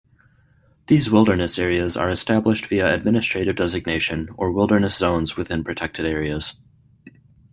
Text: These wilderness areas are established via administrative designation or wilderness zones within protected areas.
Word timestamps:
These 0.87 1.11
wilderness 1.11 1.59
areas 1.59 1.95
are 1.95 2.09
established 2.09 2.65
via 2.65 2.91
administrative 2.91 3.55
designation 3.55 4.29
or 4.35 4.51
wilderness 4.51 4.95
zones 4.95 5.37
within 5.37 5.63
protected 5.63 6.07
areas. 6.07 6.55